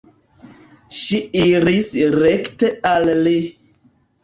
[0.99, 3.39] Ŝi iris rekte al li.